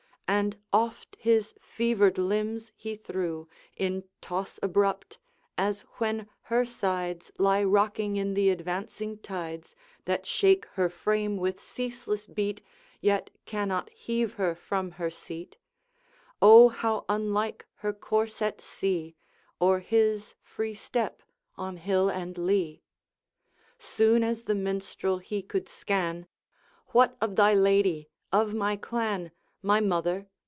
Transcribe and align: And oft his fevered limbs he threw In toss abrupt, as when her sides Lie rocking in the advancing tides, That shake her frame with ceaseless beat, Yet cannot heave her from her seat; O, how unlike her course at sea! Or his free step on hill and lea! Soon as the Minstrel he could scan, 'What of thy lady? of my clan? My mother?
And 0.33 0.57
oft 0.71 1.17
his 1.19 1.53
fevered 1.59 2.17
limbs 2.17 2.71
he 2.77 2.95
threw 2.95 3.49
In 3.75 4.05
toss 4.21 4.59
abrupt, 4.63 5.19
as 5.57 5.81
when 5.97 6.29
her 6.43 6.63
sides 6.65 7.31
Lie 7.37 7.65
rocking 7.65 8.15
in 8.15 8.33
the 8.33 8.49
advancing 8.49 9.17
tides, 9.19 9.75
That 10.05 10.25
shake 10.25 10.65
her 10.67 10.87
frame 10.89 11.35
with 11.35 11.59
ceaseless 11.59 12.25
beat, 12.25 12.61
Yet 13.01 13.29
cannot 13.45 13.89
heave 13.89 14.35
her 14.35 14.55
from 14.55 14.91
her 14.91 15.09
seat; 15.11 15.57
O, 16.41 16.69
how 16.69 17.03
unlike 17.09 17.65
her 17.75 17.91
course 17.91 18.41
at 18.41 18.61
sea! 18.61 19.17
Or 19.59 19.79
his 19.81 20.33
free 20.41 20.73
step 20.73 21.21
on 21.57 21.75
hill 21.75 22.07
and 22.09 22.37
lea! 22.37 22.81
Soon 23.77 24.23
as 24.23 24.43
the 24.43 24.55
Minstrel 24.55 25.17
he 25.17 25.41
could 25.43 25.67
scan, 25.67 26.25
'What 26.93 27.17
of 27.19 27.35
thy 27.35 27.53
lady? 27.53 28.07
of 28.31 28.53
my 28.53 28.77
clan? 28.77 29.31
My 29.63 29.79
mother? 29.79 30.25